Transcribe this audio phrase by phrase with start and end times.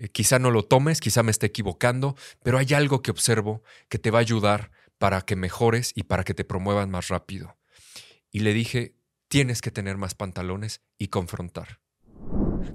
[0.00, 3.98] Eh, quizá no lo tomes, quizá me esté equivocando, pero hay algo que observo que
[3.98, 7.56] te va a ayudar para que mejores y para que te promuevan más rápido.
[8.30, 8.96] Y le dije,
[9.28, 11.80] tienes que tener más pantalones y confrontar.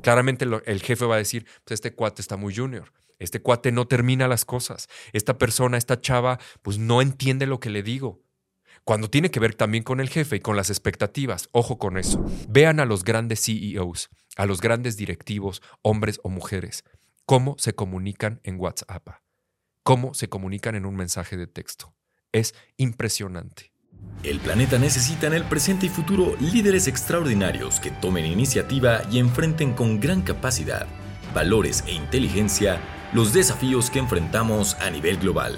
[0.01, 3.87] Claramente el jefe va a decir, pues este cuate está muy junior, este cuate no
[3.87, 8.21] termina las cosas, esta persona, esta chava, pues no entiende lo que le digo.
[8.83, 12.23] Cuando tiene que ver también con el jefe y con las expectativas, ojo con eso.
[12.47, 16.83] Vean a los grandes CEOs, a los grandes directivos, hombres o mujeres,
[17.25, 19.07] cómo se comunican en WhatsApp,
[19.83, 21.93] cómo se comunican en un mensaje de texto.
[22.31, 23.71] Es impresionante.
[24.23, 29.73] El planeta necesita en el presente y futuro líderes extraordinarios que tomen iniciativa y enfrenten
[29.73, 30.85] con gran capacidad,
[31.33, 32.79] valores e inteligencia
[33.13, 35.57] los desafíos que enfrentamos a nivel global.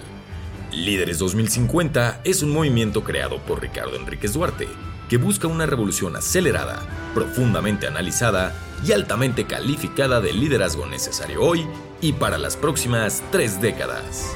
[0.72, 4.68] Líderes 2050 es un movimiento creado por Ricardo Enríquez Duarte
[5.10, 6.82] que busca una revolución acelerada,
[7.14, 8.54] profundamente analizada
[8.86, 11.66] y altamente calificada del liderazgo necesario hoy
[12.02, 14.36] y para las próximas tres décadas.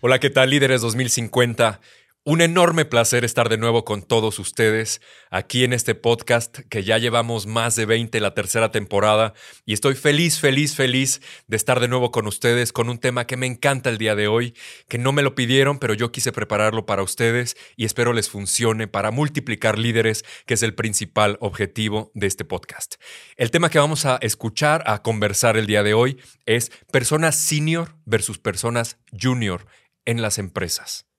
[0.00, 1.80] Hola, ¿qué tal líderes 2050?
[2.22, 6.98] Un enorme placer estar de nuevo con todos ustedes aquí en este podcast que ya
[6.98, 9.32] llevamos más de 20 la tercera temporada
[9.64, 13.38] y estoy feliz, feliz, feliz de estar de nuevo con ustedes con un tema que
[13.38, 14.54] me encanta el día de hoy,
[14.86, 18.86] que no me lo pidieron, pero yo quise prepararlo para ustedes y espero les funcione
[18.86, 22.96] para multiplicar líderes, que es el principal objetivo de este podcast.
[23.38, 27.96] El tema que vamos a escuchar, a conversar el día de hoy es personas senior
[28.04, 29.64] versus personas junior
[30.04, 31.09] en las empresas.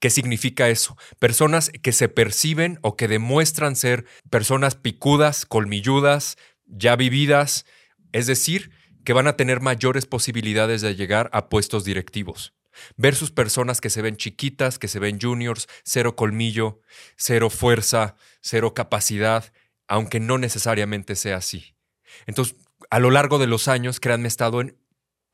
[0.00, 0.96] ¿Qué significa eso?
[1.18, 7.66] Personas que se perciben o que demuestran ser personas picudas, colmilludas, ya vividas,
[8.12, 8.70] es decir,
[9.04, 12.54] que van a tener mayores posibilidades de llegar a puestos directivos.
[12.96, 16.80] Versus personas que se ven chiquitas, que se ven juniors, cero colmillo,
[17.16, 19.52] cero fuerza, cero capacidad,
[19.86, 21.76] aunque no necesariamente sea así.
[22.26, 22.56] Entonces,
[22.90, 24.76] a lo largo de los años, créanme, he estado en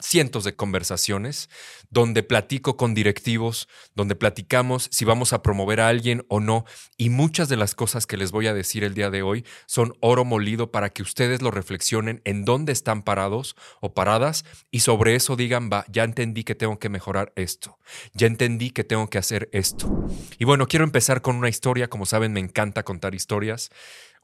[0.01, 1.49] cientos de conversaciones
[1.91, 6.65] donde platico con directivos, donde platicamos si vamos a promover a alguien o no,
[6.97, 9.95] y muchas de las cosas que les voy a decir el día de hoy son
[10.01, 15.15] oro molido para que ustedes lo reflexionen en dónde están parados o paradas y sobre
[15.15, 17.79] eso digan, va, ya entendí que tengo que mejorar esto,
[18.15, 20.07] ya entendí que tengo que hacer esto.
[20.39, 23.71] Y bueno, quiero empezar con una historia, como saben, me encanta contar historias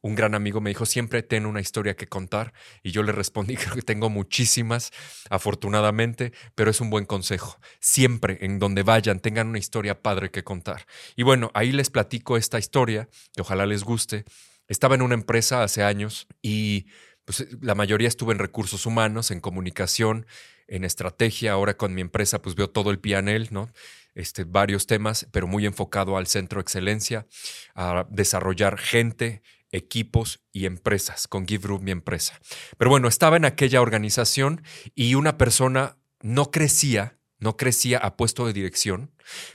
[0.03, 2.53] un gran amigo me dijo, siempre ten una historia que contar.
[2.83, 4.93] Y yo le respondí, creo que tengo muchísimas,
[5.31, 7.59] afortunadamente, pero es un buen consejo.
[7.81, 10.87] Siempre, en donde vayan, tengan una historia padre que contar.
[11.17, 14.25] Y bueno, ahí les platico esta historia, que ojalá les guste.
[14.69, 16.87] Estaba en una empresa hace años y
[17.25, 20.27] pues, la mayoría estuve en recursos humanos, en comunicación,
[20.69, 21.53] en estrategia.
[21.53, 23.71] Ahora con mi empresa, pues veo todo el pianel, ¿no?
[24.15, 27.27] Este, varios temas, pero muy enfocado al centro de excelencia,
[27.75, 32.39] a desarrollar gente, equipos y empresas, con GiveRoom mi empresa.
[32.79, 34.63] Pero bueno, estaba en aquella organización
[34.95, 39.13] y una persona no crecía, no crecía a puesto de dirección,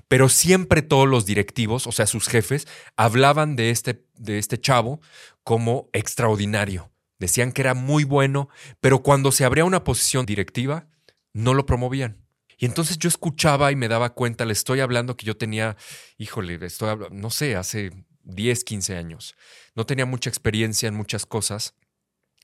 [0.07, 5.01] pero siempre todos los directivos, o sea, sus jefes, hablaban de este, de este chavo
[5.43, 6.91] como extraordinario.
[7.19, 8.49] Decían que era muy bueno,
[8.79, 10.87] pero cuando se abría una posición directiva,
[11.33, 12.25] no lo promovían.
[12.57, 15.77] Y entonces yo escuchaba y me daba cuenta, le estoy hablando que yo tenía,
[16.17, 17.91] híjole, estoy no sé, hace
[18.23, 19.35] 10, 15 años.
[19.75, 21.75] No tenía mucha experiencia en muchas cosas,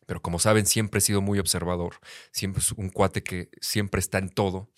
[0.06, 1.96] pero como saben, siempre he sido muy observador.
[2.32, 4.72] Siempre es un cuate que siempre está en todo,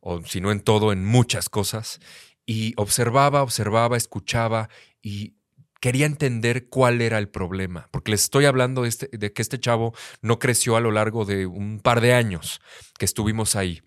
[0.00, 2.00] o si no en todo, en muchas cosas.
[2.44, 4.68] Y observaba, observaba, escuchaba
[5.00, 5.36] y
[5.80, 9.58] quería entender cuál era el problema, porque les estoy hablando de, este, de, que este
[9.58, 12.60] chavo no creció a lo largo de un par de años
[12.98, 13.82] que estuvimos ahí.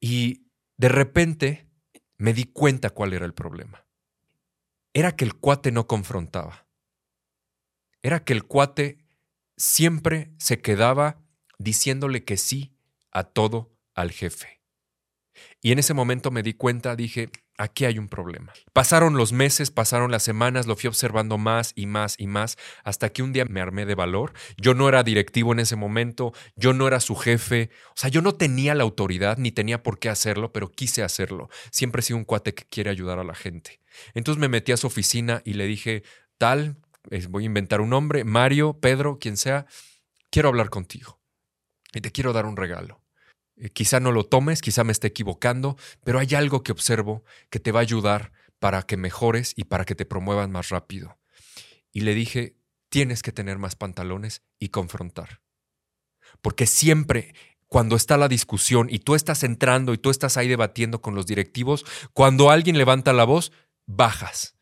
[0.00, 1.68] Y de repente
[2.16, 3.81] me di cuenta cuál era el problema
[4.94, 6.66] era que el cuate no confrontaba.
[8.02, 8.98] Era que el cuate
[9.56, 11.22] siempre se quedaba
[11.58, 12.76] diciéndole que sí
[13.10, 14.60] a todo al jefe.
[15.60, 18.52] Y en ese momento me di cuenta, dije, aquí hay un problema.
[18.72, 23.10] Pasaron los meses, pasaron las semanas, lo fui observando más y más y más, hasta
[23.10, 24.32] que un día me armé de valor.
[24.56, 28.20] Yo no era directivo en ese momento, yo no era su jefe, o sea, yo
[28.20, 31.48] no tenía la autoridad ni tenía por qué hacerlo, pero quise hacerlo.
[31.70, 33.81] Siempre he sido un cuate que quiere ayudar a la gente.
[34.14, 36.02] Entonces me metí a su oficina y le dije,
[36.38, 36.76] tal,
[37.28, 39.66] voy a inventar un nombre, Mario, Pedro, quien sea,
[40.30, 41.20] quiero hablar contigo
[41.92, 43.02] y te quiero dar un regalo.
[43.56, 47.60] Eh, quizá no lo tomes, quizá me esté equivocando, pero hay algo que observo que
[47.60, 51.18] te va a ayudar para que mejores y para que te promuevan más rápido.
[51.92, 52.56] Y le dije,
[52.88, 55.42] tienes que tener más pantalones y confrontar.
[56.40, 57.34] Porque siempre
[57.72, 61.26] cuando está la discusión y tú estás entrando y tú estás ahí debatiendo con los
[61.26, 63.50] directivos, cuando alguien levanta la voz,
[63.86, 64.56] bajas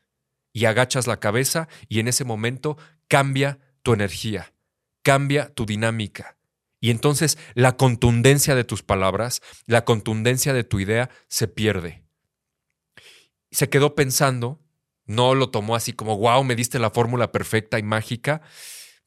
[0.53, 2.77] y agachas la cabeza y en ese momento
[3.07, 4.53] cambia tu energía
[5.01, 6.37] cambia tu dinámica.
[6.79, 12.03] Y entonces la contundencia de tus palabras, la contundencia de tu idea se pierde.
[13.51, 14.59] Se quedó pensando,
[15.05, 18.41] no lo tomó así como, wow, me diste la fórmula perfecta y mágica,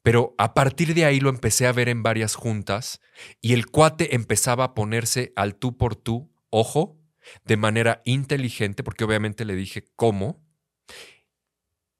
[0.03, 3.01] pero a partir de ahí lo empecé a ver en varias juntas
[3.41, 6.97] y el cuate empezaba a ponerse al tú por tú, ojo,
[7.43, 10.43] de manera inteligente, porque obviamente le dije cómo.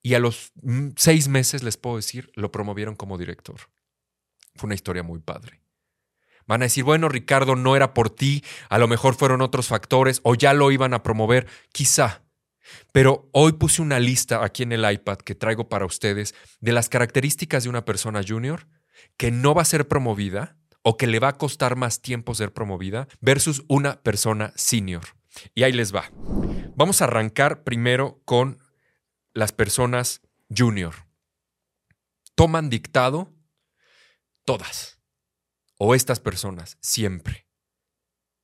[0.01, 3.59] Y a los mm, seis meses, les puedo decir, lo promovieron como director.
[4.55, 5.61] Fue una historia muy padre.
[6.47, 10.21] Van a decir, bueno, Ricardo, no era por ti, a lo mejor fueron otros factores
[10.23, 12.21] o ya lo iban a promover, quizá.
[12.91, 16.89] Pero hoy puse una lista aquí en el iPad que traigo para ustedes de las
[16.89, 18.67] características de una persona junior
[19.17, 22.53] que no va a ser promovida o que le va a costar más tiempo ser
[22.53, 25.01] promovida versus una persona senior.
[25.55, 26.11] Y ahí les va.
[26.75, 28.59] Vamos a arrancar primero con
[29.33, 30.21] las personas
[30.55, 30.93] junior.
[32.35, 33.33] Toman dictado
[34.45, 35.01] todas
[35.79, 37.47] o estas personas, siempre.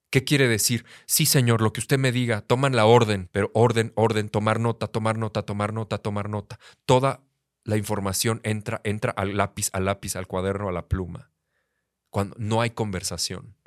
[0.09, 0.83] ¿Qué quiere decir?
[1.05, 4.87] Sí, señor, lo que usted me diga, toman la orden, pero orden, orden, tomar nota,
[4.87, 6.59] tomar nota, tomar nota, tomar nota.
[6.85, 7.23] Toda
[7.63, 11.30] la información entra, entra al lápiz, al lápiz, al cuaderno, a la pluma.
[12.11, 13.57] Cuando no hay conversación,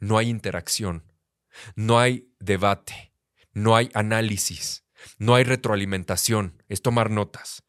[0.00, 1.12] no hay interacción,
[1.76, 3.14] no hay debate,
[3.52, 4.84] no hay análisis,
[5.18, 7.62] no hay retroalimentación, es tomar notas.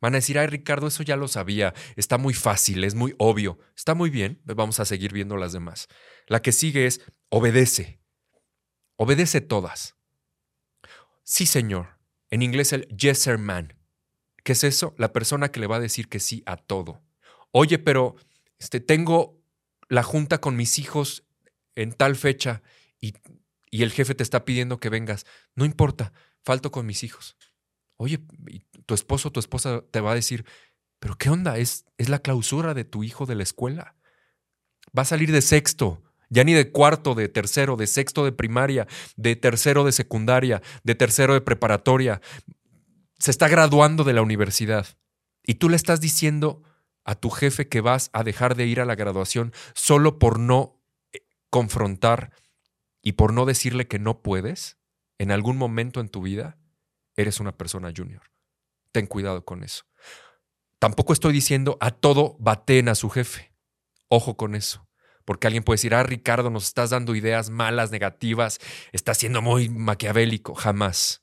[0.00, 3.58] Van a decir, ay Ricardo, eso ya lo sabía, está muy fácil, es muy obvio.
[3.74, 5.88] Está muy bien, vamos a seguir viendo las demás.
[6.26, 7.00] La que sigue es,
[7.30, 8.02] obedece.
[8.96, 9.96] Obedece todas.
[11.22, 11.98] Sí, señor.
[12.28, 13.78] En inglés el yes, sir, man.
[14.42, 14.94] ¿Qué es eso?
[14.98, 17.02] La persona que le va a decir que sí a todo.
[17.50, 18.16] Oye, pero
[18.58, 19.42] este, tengo
[19.94, 21.24] la junta con mis hijos
[21.76, 22.62] en tal fecha
[23.00, 23.14] y,
[23.70, 25.24] y el jefe te está pidiendo que vengas.
[25.54, 26.12] No importa,
[26.42, 27.36] falto con mis hijos.
[27.96, 28.20] Oye,
[28.86, 30.44] tu esposo o tu esposa te va a decir,
[30.98, 31.58] pero ¿qué onda?
[31.58, 33.96] Es, es la clausura de tu hijo de la escuela.
[34.96, 38.88] Va a salir de sexto, ya ni de cuarto, de tercero, de sexto de primaria,
[39.16, 42.20] de tercero de secundaria, de tercero de preparatoria.
[43.18, 44.86] Se está graduando de la universidad.
[45.44, 46.62] Y tú le estás diciendo
[47.04, 50.82] a tu jefe que vas a dejar de ir a la graduación solo por no
[51.12, 51.20] eh,
[51.50, 52.32] confrontar
[53.02, 54.78] y por no decirle que no puedes
[55.18, 56.58] en algún momento en tu vida,
[57.16, 58.22] eres una persona junior.
[58.92, 59.84] Ten cuidado con eso.
[60.78, 63.52] Tampoco estoy diciendo a todo baten a su jefe.
[64.08, 64.88] Ojo con eso.
[65.24, 68.58] Porque alguien puede decir, ah, Ricardo, nos estás dando ideas malas, negativas,
[68.92, 70.54] estás siendo muy maquiavélico.
[70.54, 71.22] Jamás.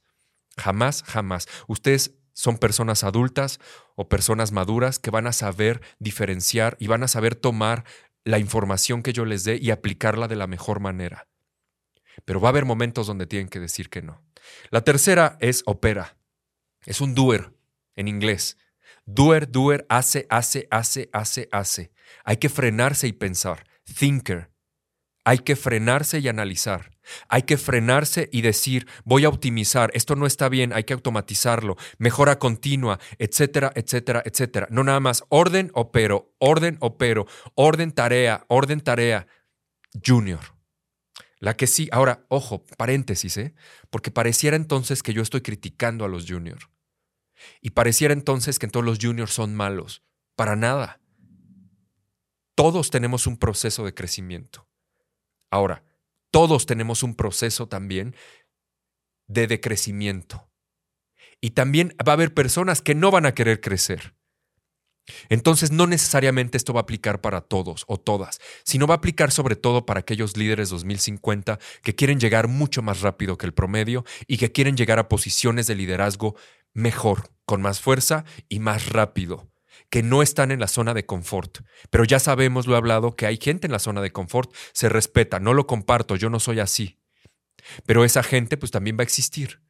[0.57, 1.48] Jamás, jamás.
[1.68, 3.60] Ustedes son personas adultas
[3.95, 7.83] o personas maduras que van a saber diferenciar y van a saber tomar
[8.24, 11.28] la información que yo les dé y aplicarla de la mejor manera.
[12.25, 14.22] Pero va a haber momentos donde tienen que decir que no.
[14.69, 16.18] La tercera es opera.
[16.86, 17.54] Es un doer
[17.95, 18.57] en inglés.
[19.06, 21.92] Doer, doer, hace, hace, hace, hace, hace.
[22.24, 23.66] Hay que frenarse y pensar.
[23.98, 24.51] Thinker.
[25.24, 26.91] Hay que frenarse y analizar.
[27.27, 31.77] Hay que frenarse y decir, voy a optimizar, esto no está bien, hay que automatizarlo,
[31.98, 34.68] mejora continua, etcétera, etcétera, etcétera.
[34.69, 37.25] No nada más orden o pero, orden o pero,
[37.56, 39.27] orden tarea, orden tarea.
[40.06, 40.39] Junior.
[41.39, 43.56] La que sí, ahora, ojo, paréntesis, ¿eh?
[43.89, 46.69] Porque pareciera entonces que yo estoy criticando a los juniors.
[47.62, 50.04] Y pareciera entonces que todos los juniors son malos.
[50.36, 51.01] Para nada.
[52.56, 54.68] Todos tenemos un proceso de crecimiento.
[55.49, 55.83] Ahora,
[56.31, 58.16] todos tenemos un proceso también
[59.28, 60.50] de decrecimiento.
[61.42, 64.16] Y también va a haber personas que no van a querer crecer.
[65.30, 69.31] Entonces, no necesariamente esto va a aplicar para todos o todas, sino va a aplicar
[69.31, 74.06] sobre todo para aquellos líderes 2050 que quieren llegar mucho más rápido que el promedio
[74.28, 76.35] y que quieren llegar a posiciones de liderazgo
[76.73, 79.51] mejor, con más fuerza y más rápido,
[79.92, 81.60] que no están en la zona de confort.
[81.92, 84.90] Pero ya sabemos, lo he hablado, que hay gente en la zona de confort, se
[84.90, 86.98] respeta, no lo comparto, yo no soy así.
[87.86, 89.62] Pero esa gente pues también va a existir.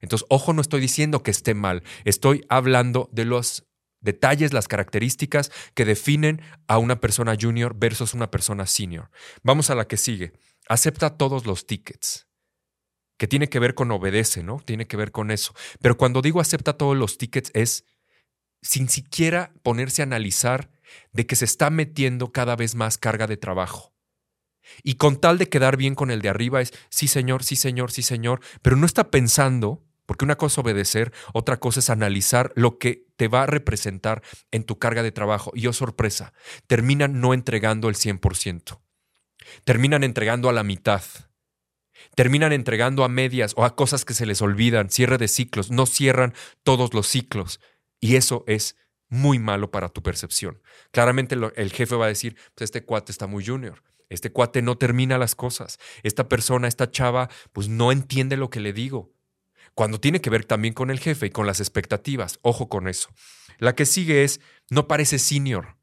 [0.00, 3.68] Entonces, ojo, no estoy diciendo que esté mal, estoy hablando de los
[4.00, 9.10] detalles, las características que definen a una persona junior versus una persona senior.
[9.42, 10.32] Vamos a la que sigue.
[10.68, 12.26] Acepta todos los tickets
[13.18, 14.62] que tiene que ver con obedece, ¿no?
[14.64, 15.54] Tiene que ver con eso.
[15.80, 17.84] Pero cuando digo acepta todos los tickets es
[18.62, 20.70] sin siquiera ponerse a analizar
[21.12, 23.94] de que se está metiendo cada vez más carga de trabajo.
[24.82, 27.90] Y con tal de quedar bien con el de arriba es, sí señor, sí señor,
[27.90, 32.52] sí señor, pero no está pensando, porque una cosa es obedecer, otra cosa es analizar
[32.54, 35.52] lo que te va a representar en tu carga de trabajo.
[35.54, 36.32] Y oh sorpresa,
[36.66, 38.80] terminan no entregando el 100%.
[39.64, 41.02] Terminan entregando a la mitad
[42.14, 45.86] terminan entregando a medias o a cosas que se les olvidan, cierre de ciclos, no
[45.86, 47.60] cierran todos los ciclos.
[48.00, 48.76] Y eso es
[49.08, 50.62] muy malo para tu percepción.
[50.90, 54.78] Claramente el jefe va a decir, pues este cuate está muy junior, este cuate no
[54.78, 59.12] termina las cosas, esta persona, esta chava, pues no entiende lo que le digo.
[59.74, 63.10] Cuando tiene que ver también con el jefe y con las expectativas, ojo con eso.
[63.58, 65.76] La que sigue es, no parece senior.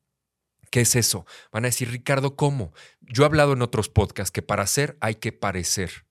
[0.71, 1.25] ¿Qué es eso?
[1.51, 2.73] Van a decir, Ricardo, ¿cómo?
[2.99, 6.06] Yo he hablado en otros podcasts que para ser hay que parecer.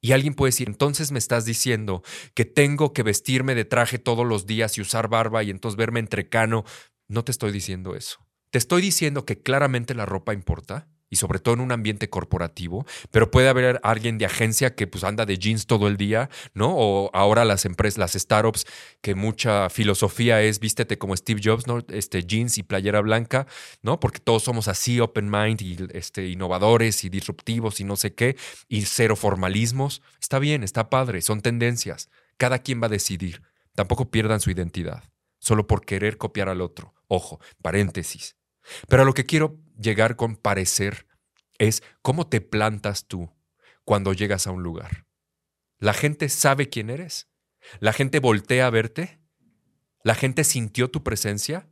[0.00, 2.02] Y alguien puede decir, entonces me estás diciendo
[2.34, 6.00] que tengo que vestirme de traje todos los días y usar barba y entonces verme
[6.00, 6.64] entrecano.
[7.08, 8.26] No te estoy diciendo eso.
[8.50, 12.84] Te estoy diciendo que claramente la ropa importa, y sobre todo en un ambiente corporativo,
[13.10, 16.74] pero puede haber alguien de agencia que pues anda de jeans todo el día, ¿no?
[16.76, 18.66] O ahora las empresas, las startups,
[19.00, 21.78] que mucha filosofía es vístete como Steve Jobs, ¿no?
[21.88, 23.46] Este jeans y playera blanca,
[23.80, 23.98] ¿no?
[23.98, 28.36] Porque todos somos así, open mind y este, innovadores y disruptivos y no sé qué,
[28.68, 30.02] y cero formalismos.
[30.20, 32.10] Está bien, está padre, son tendencias.
[32.36, 33.42] Cada quien va a decidir.
[33.74, 35.04] Tampoco pierdan su identidad,
[35.38, 36.94] solo por querer copiar al otro.
[37.08, 38.36] Ojo, paréntesis.
[38.88, 41.06] Pero a lo que quiero llegar con parecer
[41.58, 43.32] es cómo te plantas tú
[43.84, 45.06] cuando llegas a un lugar.
[45.78, 47.28] La gente sabe quién eres.
[47.80, 49.20] La gente voltea a verte.
[50.02, 51.68] La gente sintió tu presencia.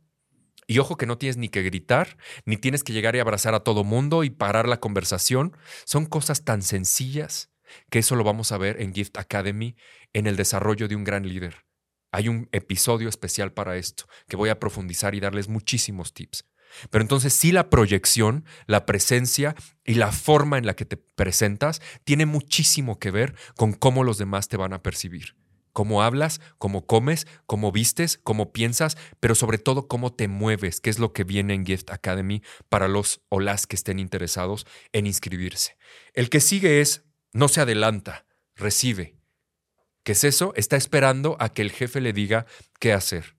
[0.67, 3.59] Y ojo que no tienes ni que gritar, ni tienes que llegar y abrazar a
[3.59, 5.55] todo mundo y parar la conversación.
[5.85, 7.51] Son cosas tan sencillas
[7.89, 9.75] que eso lo vamos a ver en Gift Academy
[10.13, 11.65] en el desarrollo de un gran líder.
[12.11, 16.45] Hay un episodio especial para esto que voy a profundizar y darles muchísimos tips.
[16.89, 21.81] Pero entonces sí la proyección, la presencia y la forma en la que te presentas
[22.03, 25.35] tiene muchísimo que ver con cómo los demás te van a percibir.
[25.73, 30.89] Cómo hablas, cómo comes, cómo vistes, cómo piensas, pero sobre todo cómo te mueves, que
[30.89, 35.05] es lo que viene en Gift Academy para los o las que estén interesados en
[35.05, 35.77] inscribirse.
[36.13, 37.03] El que sigue es,
[37.33, 39.17] no se adelanta, recibe.
[40.03, 40.53] ¿Qué es eso?
[40.55, 42.45] Está esperando a que el jefe le diga
[42.79, 43.34] qué hacer.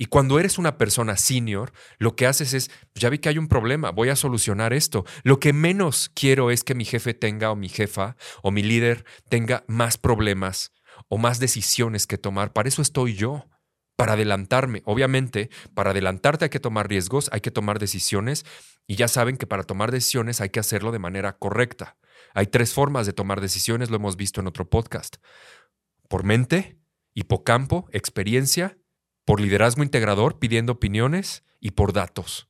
[0.00, 3.48] Y cuando eres una persona senior, lo que haces es, ya vi que hay un
[3.48, 5.04] problema, voy a solucionar esto.
[5.24, 9.04] Lo que menos quiero es que mi jefe tenga o mi jefa o mi líder
[9.28, 10.72] tenga más problemas
[11.08, 12.54] o más decisiones que tomar.
[12.54, 13.44] Para eso estoy yo,
[13.94, 14.80] para adelantarme.
[14.86, 18.46] Obviamente, para adelantarte hay que tomar riesgos, hay que tomar decisiones
[18.86, 21.98] y ya saben que para tomar decisiones hay que hacerlo de manera correcta.
[22.32, 25.16] Hay tres formas de tomar decisiones, lo hemos visto en otro podcast.
[26.08, 26.78] Por mente,
[27.12, 28.78] hipocampo, experiencia
[29.30, 32.48] por liderazgo integrador pidiendo opiniones y por datos.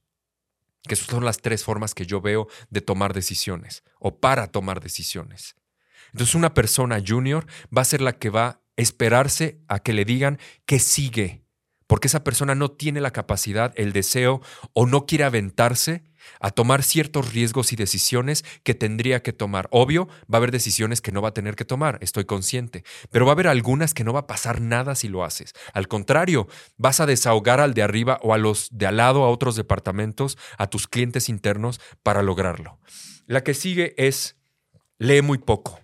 [0.84, 4.80] Que esas son las tres formas que yo veo de tomar decisiones o para tomar
[4.80, 5.56] decisiones.
[6.06, 7.44] Entonces una persona junior
[7.76, 11.44] va a ser la que va a esperarse a que le digan que sigue,
[11.87, 14.40] porque esa persona no tiene la capacidad, el deseo
[14.72, 16.04] o no quiere aventarse
[16.40, 19.68] a tomar ciertos riesgos y decisiones que tendría que tomar.
[19.70, 23.26] Obvio, va a haber decisiones que no va a tener que tomar, estoy consciente, pero
[23.26, 25.52] va a haber algunas que no va a pasar nada si lo haces.
[25.72, 29.30] Al contrario, vas a desahogar al de arriba o a los de al lado, a
[29.30, 32.78] otros departamentos, a tus clientes internos para lograrlo.
[33.26, 34.36] La que sigue es,
[34.98, 35.80] lee muy poco.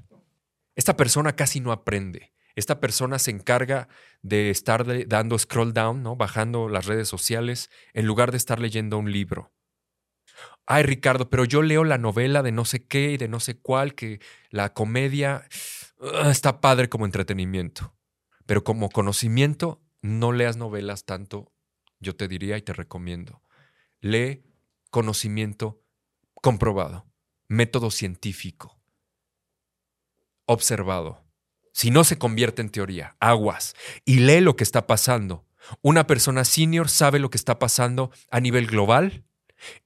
[0.74, 2.32] Esta persona casi no aprende.
[2.54, 3.88] Esta persona se encarga
[4.22, 6.16] de estar dando scroll down, ¿no?
[6.16, 9.52] bajando las redes sociales, en lugar de estar leyendo un libro
[10.66, 13.58] ay Ricardo, pero yo leo la novela de no sé qué y de no sé
[13.58, 14.20] cuál, que
[14.50, 15.48] la comedia
[16.00, 17.94] ah, está padre como entretenimiento.
[18.46, 21.52] Pero como conocimiento, no leas novelas tanto,
[22.00, 23.42] yo te diría y te recomiendo.
[24.00, 24.44] Lee
[24.90, 25.82] conocimiento
[26.34, 27.06] comprobado,
[27.48, 28.80] método científico,
[30.46, 31.24] observado.
[31.72, 35.46] Si no se convierte en teoría, aguas, y lee lo que está pasando.
[35.82, 39.25] Una persona senior sabe lo que está pasando a nivel global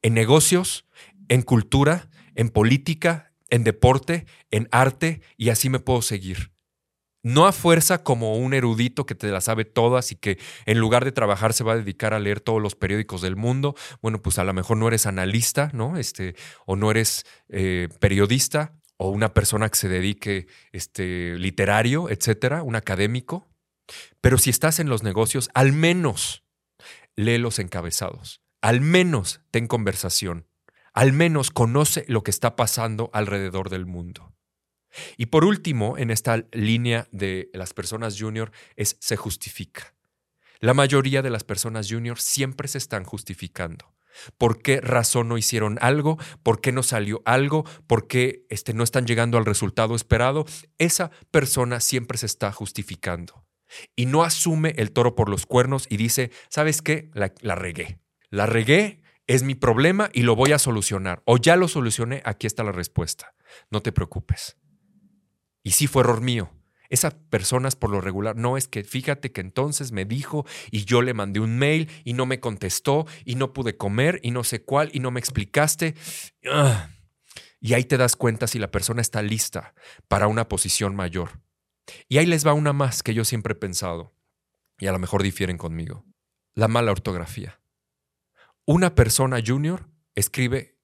[0.01, 0.87] en negocios,
[1.29, 6.51] en cultura, en política, en deporte, en arte, y así me puedo seguir.
[7.23, 11.05] No a fuerza como un erudito que te la sabe todas y que en lugar
[11.05, 13.75] de trabajar se va a dedicar a leer todos los periódicos del mundo.
[14.01, 15.97] Bueno, pues a lo mejor no eres analista, ¿no?
[15.97, 16.35] Este,
[16.65, 22.75] o no eres eh, periodista, o una persona que se dedique este, literario, etcétera, un
[22.75, 23.47] académico.
[24.19, 26.43] Pero si estás en los negocios, al menos
[27.15, 30.47] lee los encabezados al menos ten conversación,
[30.93, 34.33] al menos conoce lo que está pasando alrededor del mundo.
[35.17, 39.95] Y por último, en esta línea de las personas junior es se justifica.
[40.59, 43.95] La mayoría de las personas junior siempre se están justificando.
[44.37, 46.19] ¿Por qué razón no hicieron algo?
[46.43, 47.63] ¿Por qué no salió algo?
[47.87, 50.45] ¿Por qué este, no están llegando al resultado esperado?
[50.77, 53.47] Esa persona siempre se está justificando
[53.95, 57.09] y no asume el toro por los cuernos y dice, ¿sabes qué?
[57.13, 58.01] La, la regué
[58.31, 61.21] la regué, es mi problema y lo voy a solucionar.
[61.25, 63.35] O ya lo solucioné, aquí está la respuesta.
[63.69, 64.57] No te preocupes.
[65.63, 66.51] Y sí fue error mío.
[66.89, 71.01] Esas personas por lo regular, no es que fíjate que entonces me dijo y yo
[71.01, 74.63] le mandé un mail y no me contestó y no pude comer y no sé
[74.63, 75.95] cuál y no me explicaste.
[76.49, 76.89] Ah.
[77.61, 79.73] Y ahí te das cuenta si la persona está lista
[80.09, 81.39] para una posición mayor.
[82.09, 84.13] Y ahí les va una más que yo siempre he pensado,
[84.79, 86.05] y a lo mejor difieren conmigo.
[86.55, 87.60] La mala ortografía.
[88.65, 90.77] Una persona junior escribe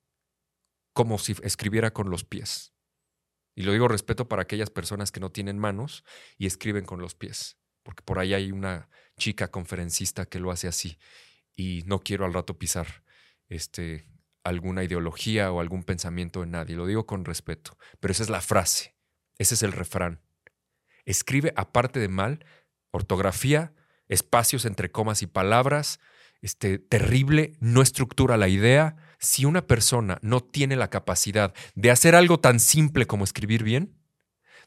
[0.93, 2.73] como si escribiera con los pies.
[3.55, 6.03] Y lo digo respeto para aquellas personas que no tienen manos
[6.37, 10.67] y escriben con los pies, porque por ahí hay una chica conferencista que lo hace
[10.67, 10.99] así
[11.55, 13.03] y no quiero al rato pisar
[13.49, 14.07] este,
[14.43, 18.41] alguna ideología o algún pensamiento de nadie, lo digo con respeto, pero esa es la
[18.41, 18.95] frase,
[19.37, 20.21] ese es el refrán.
[21.05, 22.45] Escribe aparte de mal,
[22.91, 23.73] ortografía,
[24.07, 25.99] espacios entre comas y palabras,
[26.41, 32.15] este, terrible, no estructura la idea, si una persona no tiene la capacidad de hacer
[32.15, 33.97] algo tan simple como escribir bien,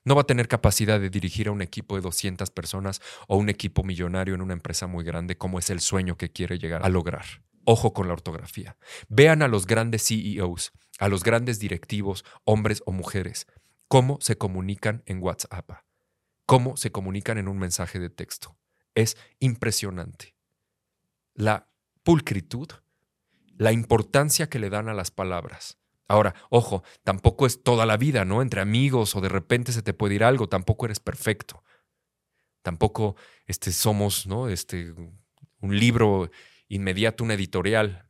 [0.04, 3.48] no va a tener capacidad de dirigir a un equipo de 200 personas o un
[3.48, 6.88] equipo millonario en una empresa muy grande como es el sueño que quiere llegar a
[6.88, 7.24] lograr.
[7.64, 8.76] Ojo con la ortografía.
[9.08, 13.46] Vean a los grandes CEOs, a los grandes directivos, hombres o mujeres,
[13.88, 15.70] cómo se comunican en WhatsApp,
[16.46, 18.56] cómo se comunican en un mensaje de texto.
[18.94, 20.34] Es impresionante.
[21.40, 21.68] La
[22.02, 22.68] pulcritud
[23.60, 25.76] la importancia que le dan a las palabras.
[26.08, 28.40] Ahora, ojo, tampoco es toda la vida, ¿no?
[28.40, 31.62] Entre amigos o de repente se te puede ir algo, tampoco eres perfecto.
[32.62, 33.16] Tampoco
[33.46, 34.48] este, somos, ¿no?
[34.48, 34.94] Este,
[35.60, 36.30] un libro
[36.68, 38.09] inmediato, una editorial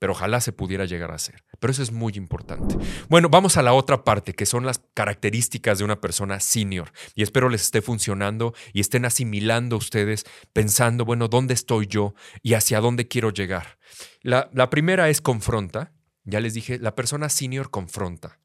[0.00, 1.44] pero ojalá se pudiera llegar a hacer.
[1.60, 2.74] Pero eso es muy importante.
[3.10, 6.90] Bueno, vamos a la otra parte, que son las características de una persona senior.
[7.14, 12.54] Y espero les esté funcionando y estén asimilando ustedes, pensando, bueno, ¿dónde estoy yo y
[12.54, 13.78] hacia dónde quiero llegar?
[14.22, 15.92] La, la primera es confronta.
[16.24, 18.40] Ya les dije, la persona senior confronta.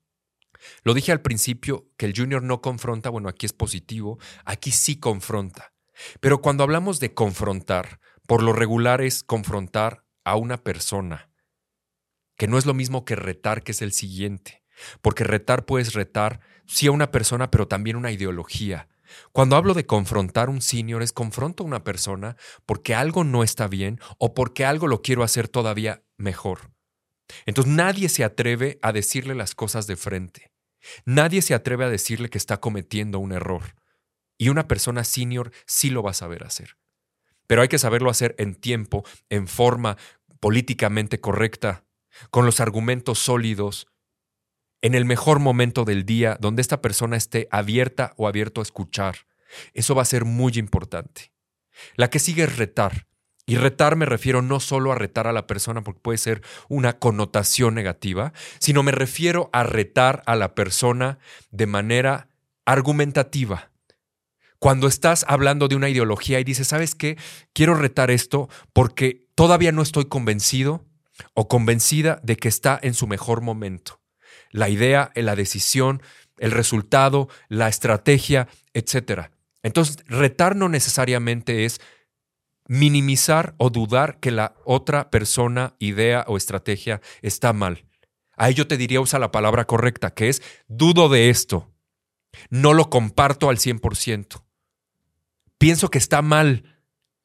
[0.83, 4.99] Lo dije al principio que el junior no confronta, bueno, aquí es positivo, aquí sí
[4.99, 5.71] confronta.
[6.19, 11.29] Pero cuando hablamos de confrontar, por lo regular es confrontar a una persona
[12.37, 14.63] que no es lo mismo que retar, que es el siguiente.
[15.01, 18.89] Porque retar puedes retar, sí a una persona, pero también una ideología.
[19.31, 23.67] Cuando hablo de confrontar un senior, es confronto a una persona porque algo no está
[23.67, 26.71] bien o porque algo lo quiero hacer todavía mejor.
[27.45, 30.51] Entonces nadie se atreve a decirle las cosas de frente.
[31.05, 33.75] Nadie se atreve a decirle que está cometiendo un error.
[34.37, 36.77] Y una persona senior sí lo va a saber hacer.
[37.47, 39.97] Pero hay que saberlo hacer en tiempo, en forma
[40.39, 41.84] políticamente correcta,
[42.31, 43.87] con los argumentos sólidos,
[44.81, 49.15] en el mejor momento del día, donde esta persona esté abierta o abierto a escuchar.
[49.73, 51.31] Eso va a ser muy importante.
[51.95, 53.07] La que sigue es retar.
[53.47, 56.97] Y retar me refiero no solo a retar a la persona porque puede ser una
[56.97, 61.19] connotación negativa, sino me refiero a retar a la persona
[61.51, 62.29] de manera
[62.65, 63.71] argumentativa.
[64.57, 67.17] Cuando estás hablando de una ideología y dices, ¿sabes qué?
[67.53, 70.85] Quiero retar esto porque todavía no estoy convencido
[71.33, 74.01] o convencida de que está en su mejor momento.
[74.51, 76.01] La idea, la decisión,
[76.37, 79.29] el resultado, la estrategia, etc.
[79.63, 81.79] Entonces, retar no necesariamente es
[82.67, 87.85] minimizar o dudar que la otra persona, idea o estrategia está mal.
[88.37, 91.71] Ahí yo te diría usa la palabra correcta, que es dudo de esto.
[92.49, 94.43] No lo comparto al 100%.
[95.57, 96.74] Pienso que está mal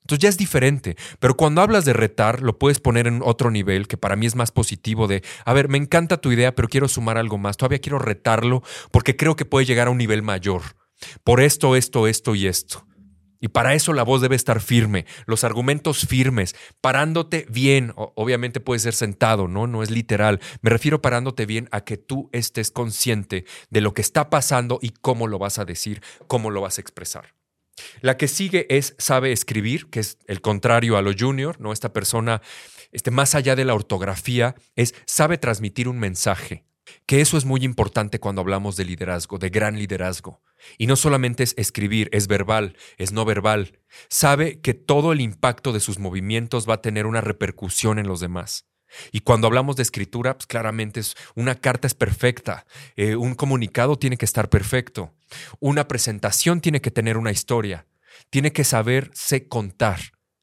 [0.02, 3.86] entonces ya es diferente, pero cuando hablas de retar, lo puedes poner en otro nivel,
[3.86, 6.88] que para mí es más positivo de, a ver, me encanta tu idea, pero quiero
[6.88, 10.62] sumar algo más, todavía quiero retarlo porque creo que puede llegar a un nivel mayor,
[11.24, 12.86] por esto, esto, esto y esto.
[13.42, 18.80] Y para eso la voz debe estar firme, los argumentos firmes, parándote bien, obviamente puede
[18.80, 19.66] ser sentado, ¿no?
[19.66, 24.02] No es literal, me refiero parándote bien a que tú estés consciente de lo que
[24.02, 27.39] está pasando y cómo lo vas a decir, cómo lo vas a expresar.
[28.00, 31.72] La que sigue es sabe escribir, que es el contrario a lo junior, ¿no?
[31.72, 32.42] Esta persona,
[32.92, 36.64] este, más allá de la ortografía, es sabe transmitir un mensaje.
[37.06, 40.42] Que eso es muy importante cuando hablamos de liderazgo, de gran liderazgo.
[40.76, 43.78] Y no solamente es escribir, es verbal, es no verbal.
[44.08, 48.20] Sabe que todo el impacto de sus movimientos va a tener una repercusión en los
[48.20, 48.69] demás.
[49.12, 53.98] Y cuando hablamos de escritura, pues claramente es una carta es perfecta, eh, un comunicado
[53.98, 55.14] tiene que estar perfecto,
[55.58, 57.86] una presentación tiene que tener una historia,
[58.30, 60.00] tiene que saberse contar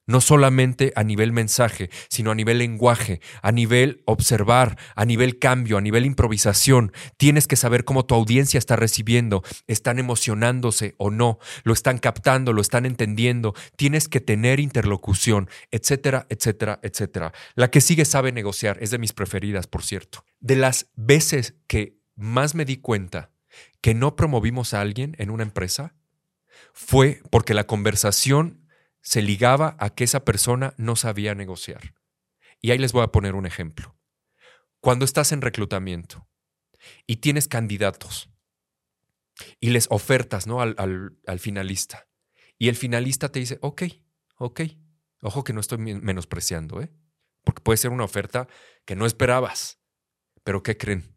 [0.08, 5.78] no solamente a nivel mensaje, sino a nivel lenguaje, a nivel observar, a nivel cambio,
[5.78, 6.92] a nivel improvisación.
[7.18, 12.54] Tienes que saber cómo tu audiencia está recibiendo, están emocionándose o no, lo están captando,
[12.54, 17.34] lo están entendiendo, tienes que tener interlocución, etcétera, etcétera, etcétera.
[17.56, 20.24] La que sigue sabe negociar, es de mis preferidas, por cierto.
[20.40, 23.32] De las veces que más me di cuenta
[23.82, 25.94] que no promovimos a alguien en una empresa,
[26.74, 28.67] fue porque la conversación
[29.08, 31.96] se ligaba a que esa persona no sabía negociar.
[32.60, 33.98] Y ahí les voy a poner un ejemplo.
[34.82, 36.28] Cuando estás en reclutamiento
[37.06, 38.30] y tienes candidatos
[39.62, 40.60] y les ofertas ¿no?
[40.60, 42.10] al, al finalista,
[42.58, 43.84] y el finalista te dice, ok,
[44.40, 44.62] ok,
[45.22, 46.92] ojo que no estoy menospreciando, ¿eh?
[47.46, 48.50] porque puede ser una oferta
[48.84, 49.80] que no esperabas,
[50.44, 51.16] pero ¿qué creen?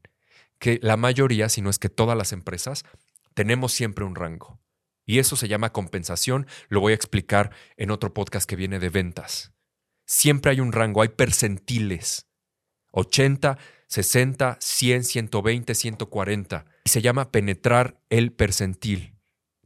[0.61, 2.85] Que la mayoría, si no es que todas las empresas,
[3.35, 4.61] tenemos siempre un rango.
[5.11, 8.91] Y eso se llama compensación, lo voy a explicar en otro podcast que viene de
[8.91, 9.53] ventas.
[10.07, 12.29] Siempre hay un rango, hay percentiles.
[12.93, 16.65] 80, 60, 100, 120, 140.
[16.85, 19.17] Y se llama penetrar el percentil.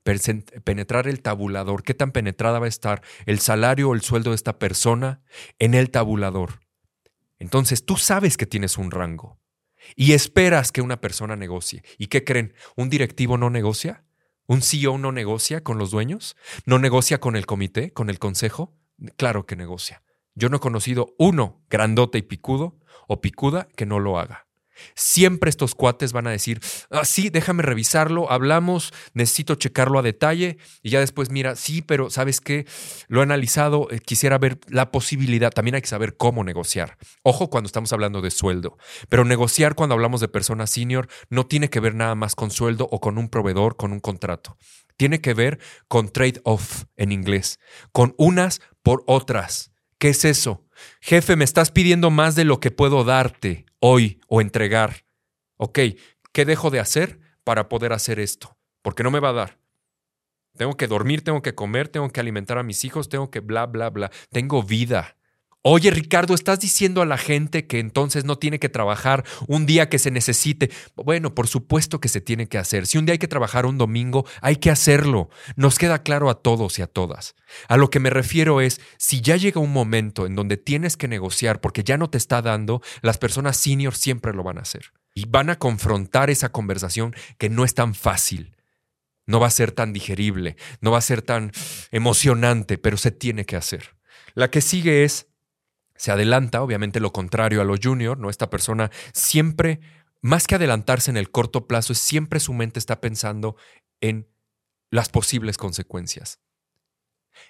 [0.03, 1.83] Penetrar el tabulador.
[1.83, 5.21] ¿Qué tan penetrada va a estar el salario o el sueldo de esta persona
[5.59, 6.63] en el tabulador?
[7.39, 9.39] Entonces tú sabes que tienes un rango
[9.95, 11.85] y esperas que una persona negocie.
[11.99, 12.55] ¿Y qué creen?
[12.77, 14.05] ¿Un directivo no negocia?
[14.47, 16.37] ¿Un CEO no negocia con los dueños?
[16.67, 18.77] ¿No negocia con el comité, con el consejo?
[19.17, 20.03] Claro que negocia.
[20.35, 22.79] Yo no he conocido uno grandote y picudo
[23.09, 24.47] o picuda que no lo haga.
[24.95, 26.61] Siempre estos cuates van a decir,
[26.91, 32.11] ah, sí, déjame revisarlo, hablamos, necesito checarlo a detalle y ya después mira, sí, pero
[32.11, 32.67] ¿sabes qué?
[33.09, 36.97] Lo he analizado, eh, quisiera ver la posibilidad, también hay que saber cómo negociar.
[37.23, 41.71] Ojo cuando estamos hablando de sueldo, pero negociar cuando hablamos de personas senior no tiene
[41.71, 44.57] que ver nada más con sueldo o con un proveedor, con un contrato.
[44.97, 45.59] Tiene que ver
[45.89, 47.59] con trade-off en inglés,
[47.93, 49.73] con unas por otras.
[49.99, 50.65] ¿Qué es eso?
[51.01, 55.05] Jefe, me estás pidiendo más de lo que puedo darte hoy o entregar.
[55.59, 55.79] Ok,
[56.33, 58.57] ¿qué dejo de hacer para poder hacer esto?
[58.81, 59.59] Porque no me va a dar.
[60.57, 63.67] Tengo que dormir, tengo que comer, tengo que alimentar a mis hijos, tengo que bla,
[63.67, 64.11] bla, bla.
[64.31, 65.19] Tengo vida.
[65.67, 69.89] Oye, Ricardo, ¿estás diciendo a la gente que entonces no tiene que trabajar un día
[69.89, 70.71] que se necesite?
[70.95, 72.87] Bueno, por supuesto que se tiene que hacer.
[72.87, 75.31] Si un día hay que trabajar un domingo, hay que hacerlo.
[75.57, 77.35] Nos queda claro a todos y a todas.
[77.67, 81.09] A lo que me refiero es, si ya llega un momento en donde tienes que
[81.09, 84.93] negociar porque ya no te está dando, las personas senior siempre lo van a hacer.
[85.15, 88.55] Y van a confrontar esa conversación que no es tan fácil.
[89.25, 91.53] No va a ser tan digerible, no va a ser tan
[91.91, 93.97] emocionante, pero se tiene que hacer.
[94.35, 95.29] La que sigue es
[96.05, 98.29] se adelanta, obviamente lo contrario a lo junior, ¿no?
[98.29, 99.81] Esta persona siempre,
[100.21, 103.57] más que adelantarse en el corto plazo, siempre su mente está pensando
[104.03, 104.29] en
[104.91, 106.41] las posibles consecuencias.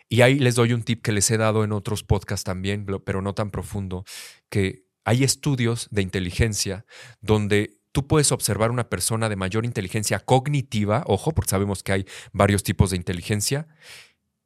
[0.08, 3.22] Y ahí les doy un tip que les he dado en otros podcasts también, pero
[3.22, 4.04] no tan profundo,
[4.50, 6.86] que hay estudios de inteligencia
[7.20, 12.06] donde tú puedes observar una persona de mayor inteligencia cognitiva, ojo, porque sabemos que hay
[12.32, 13.66] varios tipos de inteligencia,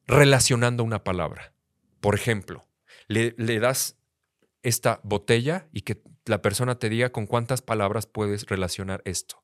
[0.07, 1.53] relacionando una palabra.
[2.01, 2.69] Por ejemplo,
[3.09, 3.98] le, das
[4.63, 9.43] esta botella y que la persona te diga con cuántas palabras puedes relacionar esto.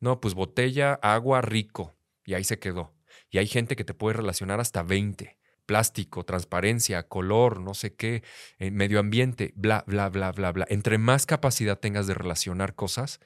[0.00, 1.96] No, pues botella, agua, rico.
[2.24, 2.94] Y ahí se quedó.
[3.30, 5.38] Y hay gente que te puede relacionar hasta 20.
[5.64, 8.22] Plástico, transparencia, color, no sé qué,
[8.58, 10.66] eh, medio ambiente, bla, bla, bla, bla, bla.
[10.68, 13.18] Entre más capacidad tengas de relacionar cosas,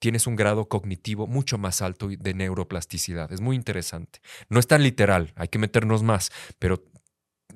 [0.00, 3.30] tienes un grado cognitivo mucho más alto de neuroplasticidad.
[3.32, 4.20] Es muy interesante.
[4.48, 6.82] No es tan literal, hay que meternos más, pero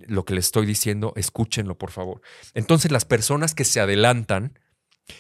[0.09, 2.21] lo que les estoy diciendo, escúchenlo por favor.
[2.55, 4.59] Entonces las personas que se adelantan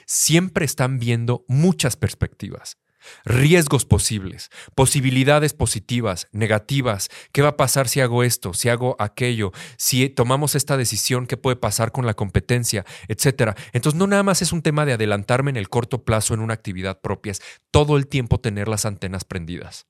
[0.06, 2.78] siempre están viendo muchas perspectivas,
[3.24, 9.52] riesgos posibles, posibilidades positivas, negativas, qué va a pasar si hago esto, si hago aquello,
[9.76, 13.54] si tomamos esta decisión, qué puede pasar con la competencia, etcétera.
[13.72, 16.54] Entonces no nada más es un tema de adelantarme en el corto plazo en una
[16.54, 19.86] actividad propia, es todo el tiempo tener las antenas prendidas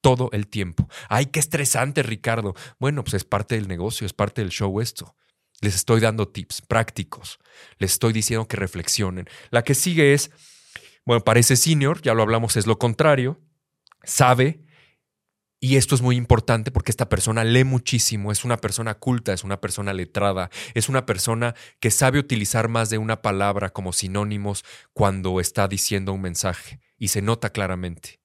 [0.00, 0.88] todo el tiempo.
[1.08, 2.54] Ay, qué estresante, Ricardo.
[2.78, 5.16] Bueno, pues es parte del negocio, es parte del show esto.
[5.60, 7.38] Les estoy dando tips prácticos.
[7.78, 9.28] Les estoy diciendo que reflexionen.
[9.50, 10.30] La que sigue es,
[11.04, 13.40] bueno, parece senior, ya lo hablamos, es lo contrario.
[14.02, 14.64] Sabe,
[15.62, 19.44] y esto es muy importante porque esta persona lee muchísimo, es una persona culta, es
[19.44, 24.64] una persona letrada, es una persona que sabe utilizar más de una palabra como sinónimos
[24.94, 28.19] cuando está diciendo un mensaje y se nota claramente.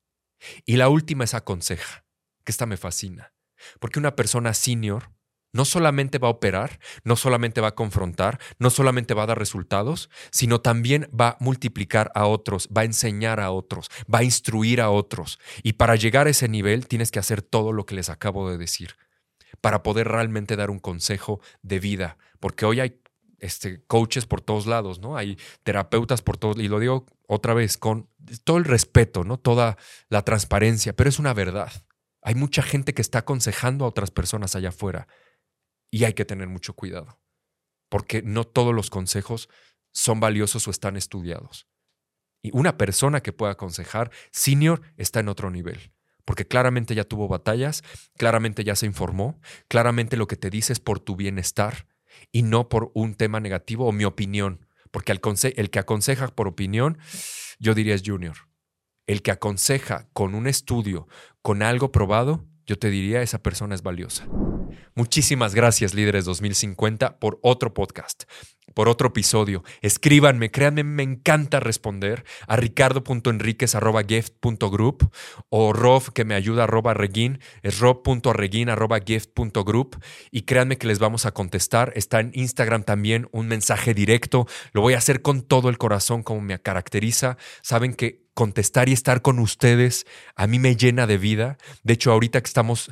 [0.66, 2.06] Y la última es aconseja,
[2.44, 3.34] que esta me fascina,
[3.80, 5.12] porque una persona senior
[5.56, 9.40] no solamente va a operar, no solamente va a confrontar, no solamente va a dar
[9.40, 14.24] resultados, sino también va a multiplicar a otros, va a enseñar a otros, va a
[14.26, 15.40] instruir a otros.
[15.64, 18.58] Y para llegar a ese nivel tienes que hacer todo lo que les acabo de
[18.58, 18.96] decir,
[19.62, 23.00] para poder realmente dar un consejo de vida, porque hoy hay
[23.40, 25.18] este, coaches por todos lados, ¿no?
[25.18, 28.10] Hay terapeutas por todos, y lo digo otra vez con
[28.44, 29.38] todo el respeto, ¿no?
[29.38, 29.78] Toda
[30.10, 31.72] la transparencia, pero es una verdad.
[32.22, 35.08] Hay mucha gente que está aconsejando a otras personas allá afuera
[35.92, 37.20] y hay que tener mucho cuidado,
[37.90, 39.50] porque no todos los consejos
[39.92, 41.68] son valiosos o están estudiados.
[42.42, 45.94] Y una persona que pueda aconsejar, senior, está en otro nivel,
[46.26, 47.84] porque claramente ya tuvo batallas,
[48.18, 51.88] claramente ya se informó, claramente lo que te dice es por tu bienestar
[52.32, 56.98] y no por un tema negativo o mi opinión, porque el, que aconseja por opinión,
[57.60, 58.36] yo diría es Junior.
[59.08, 61.08] El que aconseja con un estudio,
[61.42, 64.28] con algo probado, yo te diría esa persona es valiosa.
[64.96, 68.24] Muchísimas gracias, Líderes 2050, por otro podcast,
[68.76, 69.64] por otro episodio.
[69.82, 75.12] Escríbanme, créanme, me encanta responder a ricardo.enriquez.gift.group
[75.50, 81.32] o rob, que me ayuda, arroba reguin, es rob.reguin.gift.group y créanme que les vamos a
[81.32, 81.92] contestar.
[81.96, 84.46] Está en Instagram también un mensaje directo.
[84.74, 87.38] Lo voy a hacer con todo el corazón, como me caracteriza.
[87.64, 91.58] Saben que contestar y estar con ustedes a mí me llena de vida.
[91.84, 92.92] De hecho, ahorita que estamos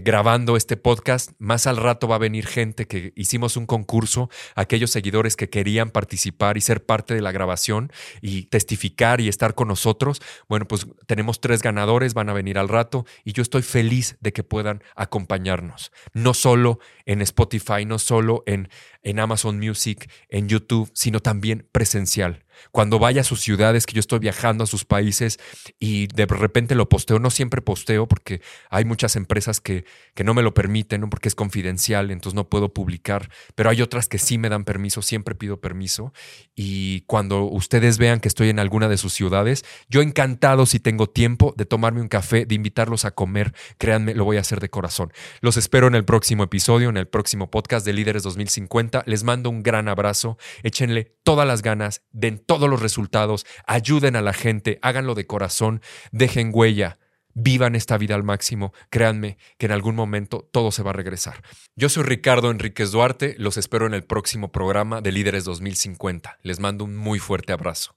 [0.00, 1.32] grabando este podcast.
[1.38, 5.90] Más al rato va a venir gente que hicimos un concurso, aquellos seguidores que querían
[5.90, 10.22] participar y ser parte de la grabación y testificar y estar con nosotros.
[10.48, 14.32] Bueno, pues tenemos tres ganadores, van a venir al rato y yo estoy feliz de
[14.32, 15.92] que puedan acompañarnos.
[16.14, 18.68] No solo en Spotify, no solo en,
[19.02, 22.44] en Amazon Music, en YouTube, sino también presencial.
[22.70, 25.38] Cuando vaya a sus ciudades, que yo estoy viajando a sus países
[25.78, 29.84] y de repente lo posteo, no siempre posteo porque hay muchas empresas que,
[30.14, 34.08] que no me lo permiten, porque es confidencial, entonces no puedo publicar, pero hay otras
[34.08, 36.12] que sí me dan permiso, siempre pido permiso.
[36.54, 41.08] Y cuando ustedes vean que estoy en alguna de sus ciudades, yo encantado si tengo
[41.08, 44.70] tiempo de tomarme un café, de invitarlos a comer, créanme, lo voy a hacer de
[44.70, 45.12] corazón.
[45.40, 49.04] Los espero en el próximo episodio, en el próximo podcast de Líderes 2050.
[49.06, 54.22] Les mando un gran abrazo, échenle todas las ganas, den todos los resultados, ayuden a
[54.22, 56.98] la gente, háganlo de corazón, dejen huella,
[57.34, 61.42] vivan esta vida al máximo, créanme que en algún momento todo se va a regresar.
[61.76, 66.38] Yo soy Ricardo Enríquez Duarte, los espero en el próximo programa de Líderes 2050.
[66.42, 67.96] Les mando un muy fuerte abrazo.